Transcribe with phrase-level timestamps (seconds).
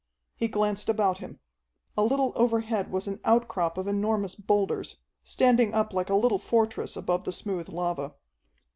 [0.35, 1.37] He glanced about him.
[1.95, 6.97] A little overhead was an outcrop of enormous boulders, standing up like a little fortress
[6.97, 8.15] above the smooth lava.